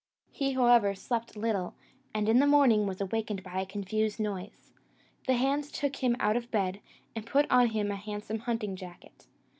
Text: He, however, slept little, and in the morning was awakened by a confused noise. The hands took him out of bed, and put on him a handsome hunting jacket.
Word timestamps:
He, 0.31 0.53
however, 0.53 0.95
slept 0.95 1.37
little, 1.37 1.75
and 2.11 2.27
in 2.27 2.39
the 2.39 2.47
morning 2.47 2.87
was 2.87 3.01
awakened 3.01 3.43
by 3.43 3.61
a 3.61 3.67
confused 3.67 4.19
noise. 4.19 4.73
The 5.27 5.35
hands 5.35 5.71
took 5.71 5.97
him 5.97 6.15
out 6.19 6.35
of 6.35 6.49
bed, 6.49 6.81
and 7.15 7.23
put 7.23 7.45
on 7.51 7.67
him 7.67 7.91
a 7.91 7.95
handsome 7.97 8.39
hunting 8.39 8.75
jacket. 8.75 9.27